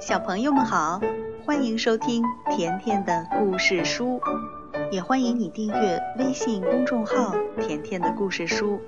[0.00, 0.98] 小朋友们好，
[1.44, 4.18] 欢迎收听甜甜的故事书，
[4.90, 8.80] 也欢迎你订阅微信公众号“甜甜的故事书”。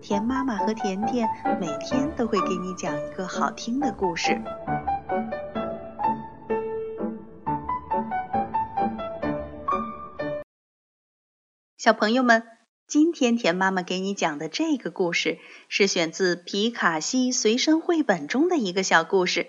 [0.00, 1.28] 甜妈妈和甜甜
[1.60, 4.40] 每天都会给你讲一个好听的故事。
[11.76, 12.44] 小朋友们，
[12.86, 19.48] 今天甜妈妈给你讲的这个故事是选自皮卡西随身绘本中的一个小故事。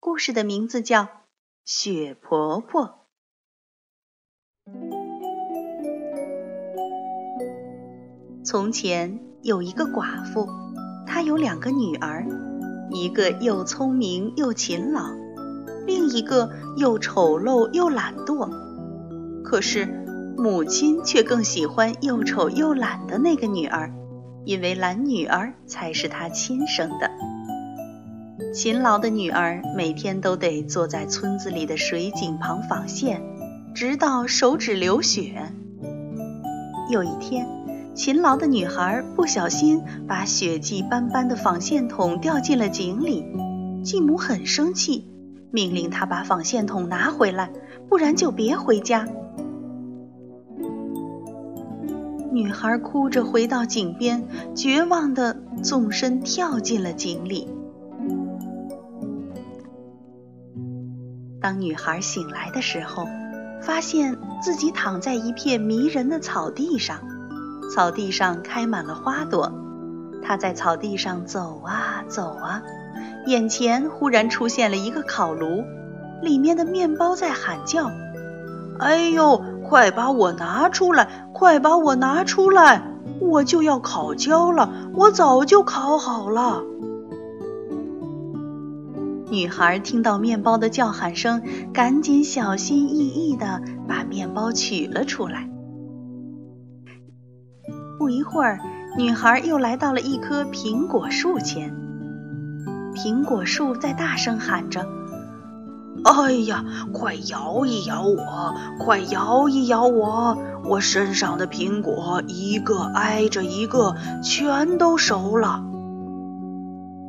[0.00, 1.02] 故事的名字叫
[1.64, 3.06] 《雪婆婆》。
[8.44, 10.46] 从前有一个寡妇，
[11.04, 12.24] 她有两个女儿，
[12.92, 15.02] 一个又聪明又勤劳，
[15.84, 18.48] 另一个又丑陋又懒惰。
[19.42, 19.84] 可是
[20.36, 23.92] 母亲却更喜欢又丑又懒的那个女儿，
[24.44, 27.10] 因为懒女儿才是她亲生的。
[28.58, 33.22] 勤劳的女儿每天都得坐在村子里的水井旁纺线，
[33.72, 35.52] 直到手指流血。
[36.90, 37.46] 有一天，
[37.94, 43.24] 勤劳的女孩不小心把血迹斑斑的纺线筒掉进了井里，
[43.84, 45.06] 继母很生气，
[45.52, 47.52] 命令她把纺线筒拿回来，
[47.88, 49.06] 不然就别回家。
[52.32, 57.46] 女孩哭着回到井边，绝望地纵身跳进了井里。
[61.40, 63.06] 当女孩醒来的时候，
[63.62, 66.98] 发现自己躺在一片迷人的草地上，
[67.72, 69.52] 草地上开满了花朵。
[70.22, 72.62] 她在草地上走啊走啊，
[73.26, 75.64] 眼前忽然出现了一个烤炉，
[76.22, 77.90] 里面的面包在喊叫
[78.80, 81.28] ：“哎呦，快把我拿出来！
[81.32, 82.82] 快把我拿出来！
[83.20, 86.62] 我就要烤焦了，我早就烤好了。”
[89.30, 95.48] 女孩听到面包的叫喊声，赶紧小心翼翼地把面包取了出来。
[97.98, 98.58] 不一会儿，
[98.96, 101.74] 女孩又来到了一棵苹果树前。
[102.94, 104.86] 苹果树在大声喊着
[106.04, 110.38] ：“哎呀，快摇一摇我，快摇一摇我！
[110.64, 115.62] 我身上的苹果一个挨着一个，全都熟了。”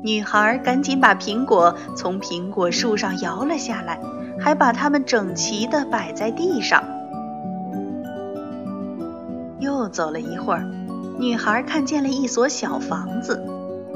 [0.02, 4.00] 女孩赶紧把苹果从苹果树上摇了下来，
[4.40, 6.84] 还把它们整齐地摆在地上。
[9.60, 10.64] 又走了一会儿，
[11.20, 13.46] 女孩看见了一所小房子，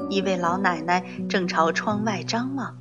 [0.09, 2.77] 一位老奶奶正朝窗外张望。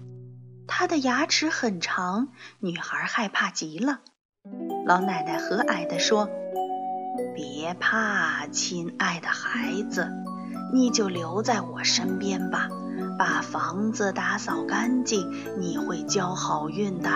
[0.67, 2.29] 她的牙齿很长，
[2.59, 4.01] 女孩害怕极了。
[4.85, 6.29] 老奶奶和蔼地说
[7.37, 10.09] ：“别怕，亲爱的孩子，
[10.75, 12.69] 你就留在我身边吧。”
[13.23, 17.09] 把房子打扫干净，你会交好运的。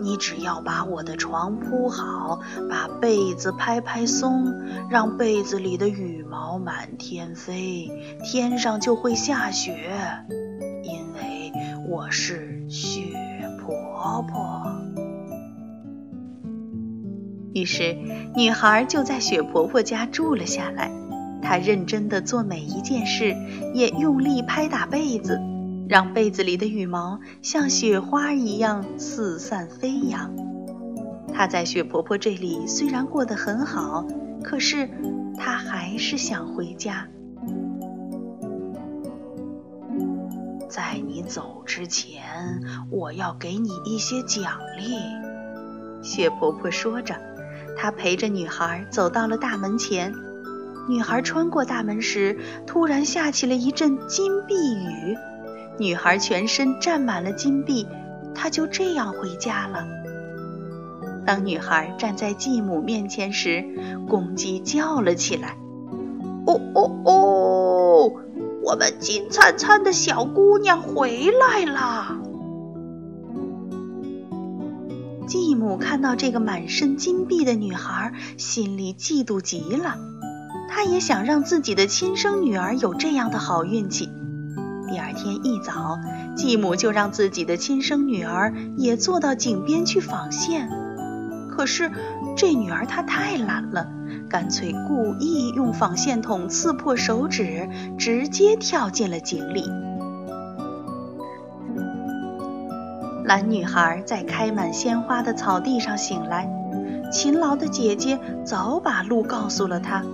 [0.00, 2.38] 你只要把我的床铺好，
[2.70, 4.54] 把被子拍拍松，
[4.88, 7.90] 让被子里的羽毛满天飞，
[8.22, 9.90] 天上就会下雪。
[10.84, 11.52] 因为
[11.88, 13.00] 我是雪
[13.60, 14.72] 婆婆。
[17.54, 17.96] 于是，
[18.36, 20.92] 女孩就在雪婆婆家住了下来。
[21.44, 23.36] 她认真地做每一件事，
[23.74, 25.38] 也用力拍打被子，
[25.88, 30.34] 让被子里的羽毛像雪花一样四散飞扬。
[31.32, 34.06] 她在雪婆婆这里虽然过得很好，
[34.42, 34.88] 可是
[35.36, 37.06] 她还是想回家。
[40.68, 42.22] 在你走之前，
[42.90, 44.96] 我要给你一些奖励。”
[46.02, 47.14] 雪婆婆说着，
[47.76, 50.12] 她陪着女孩走到了大门前。
[50.88, 55.16] 女孩穿过大门时，突然下起了一阵金币雨，
[55.78, 57.86] 女孩全身沾满了金币，
[58.34, 59.86] 她就这样回家了。
[61.26, 63.64] 当女孩站在继母面前时，
[64.06, 65.56] 公鸡叫了起来
[66.46, 68.12] ：“哦哦哦，
[68.62, 72.18] 我们金灿灿的小姑娘回来了！”
[75.26, 79.96] 继母看到这个满身金币的女孩，心里嫉妒极了。
[80.68, 84.10] 他也想让自己的亲生女儿有这样的好运气。
[84.88, 85.98] 第二天一早，
[86.36, 90.68] 继母就让自己的亲生女儿也坐到井边去纺线。
[91.48, 91.90] 可是
[92.36, 93.86] 这女儿她太懒了，
[94.28, 97.68] 干脆故意用纺线筒刺破手指，
[97.98, 99.64] 直接跳进了井里。
[103.24, 106.48] 懒女孩在开满鲜花的草地上醒来，
[107.10, 110.04] 勤劳的姐姐早把路告诉了她。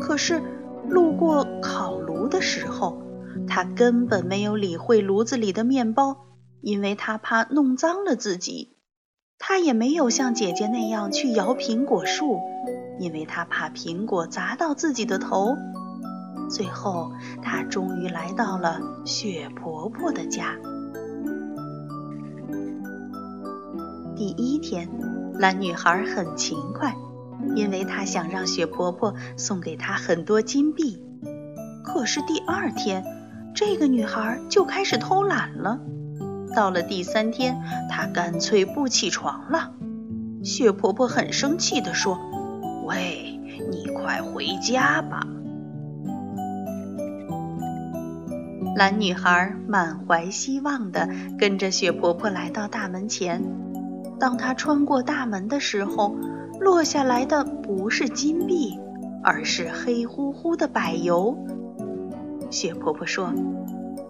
[0.00, 0.42] 可是，
[0.88, 3.02] 路过烤炉的时候，
[3.48, 6.26] 他根本没有理会炉子里的面包，
[6.60, 8.76] 因为他怕弄脏了自己。
[9.38, 12.40] 他也没有像姐姐那样去摇苹果树，
[12.98, 15.54] 因为他怕苹果砸到自己的头。
[16.48, 17.10] 最后，
[17.42, 20.56] 他终于来到了雪婆婆的家。
[24.14, 24.88] 第一天，
[25.34, 26.96] 蓝女孩很勤快，
[27.54, 31.02] 因为她想让雪婆婆送给她很多金币。
[31.84, 33.04] 可是第二天，
[33.54, 35.80] 这个女孩就开始偷懒了。
[36.54, 39.72] 到了第三天，她干脆不起床了。
[40.42, 42.18] 雪婆婆很生气地说
[42.86, 43.38] ：“喂，
[43.70, 45.26] 你快回家吧。”
[48.76, 53.42] 蓝女孩满怀希望地跟着雪婆婆来到大门前。
[54.20, 56.14] 当她穿过大门的时候，
[56.60, 58.78] 落下来的不是金币，
[59.22, 61.36] 而是黑乎乎的柏油。
[62.50, 63.32] 雪婆婆说：“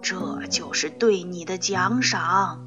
[0.01, 0.15] 这
[0.49, 2.65] 就是对你的奖赏。”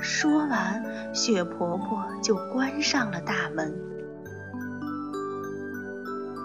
[0.00, 3.74] 说完，雪婆婆就关上了大门。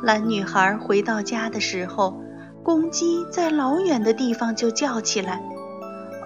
[0.04, 2.22] 蓝女孩回到家的时候。
[2.64, 5.40] 公鸡在老远的地方就叫起来：“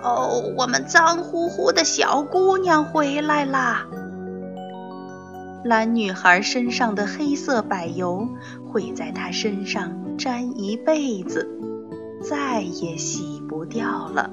[0.01, 3.85] 哦，我们脏乎乎的小姑娘回来啦！”
[5.63, 8.27] 蓝女孩身上的黑色柏油
[8.71, 11.49] 会在她身上粘一辈子，
[12.23, 14.31] 再也洗不掉了。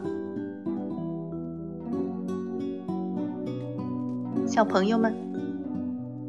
[4.47, 5.15] 小朋友们，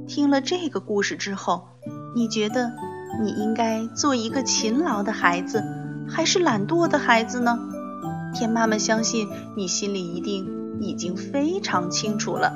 [0.08, 1.68] 听了这个故事之后，
[2.16, 2.72] 你觉得？
[3.20, 5.64] 你应该做一个勤劳的孩子，
[6.08, 7.58] 还是懒惰的孩子呢？
[8.36, 12.54] 天妈妈相信你心里一定已经非常清楚了。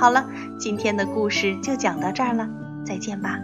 [0.00, 0.24] 好了，
[0.58, 2.48] 今天的故事就讲到这儿了，
[2.86, 3.38] 再见吧。